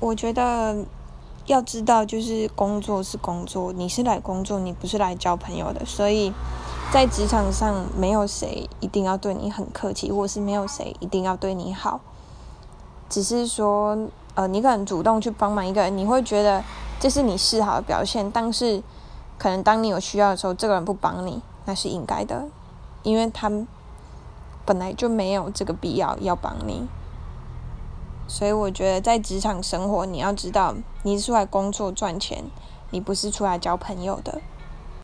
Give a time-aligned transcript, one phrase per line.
[0.00, 0.84] 我觉得
[1.46, 5.84] 要知道，就是工作是工作，你是来工作，你不是来交朋友的。
[5.84, 6.32] 所以
[6.92, 12.00] 在职场上，没有谁一定要对你很客气，或是没有谁一定要对你好。
[13.08, 13.98] 只是说，
[14.34, 16.62] 呃，你可能主动去帮忙一个人，你会觉得
[17.00, 18.30] 这是你示好的表现。
[18.30, 18.82] 但是，
[19.36, 22.46] 可能当你有需要的时候，这个人不帮你，那是应该的，
[23.02, 23.50] 因为他
[24.64, 26.86] 本来就没有这个必要要帮你。
[28.28, 32.44] 所以我觉得在职场生活，你要知道，你是出来工作赚钱，
[32.90, 34.40] 你不是出来交朋友的。